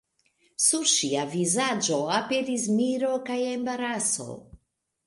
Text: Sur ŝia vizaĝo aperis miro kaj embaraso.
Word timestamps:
Sur 0.67 0.87
ŝia 0.91 1.25
vizaĝo 1.35 2.01
aperis 2.17 2.67
miro 2.81 3.13
kaj 3.31 3.41
embaraso. 3.53 4.33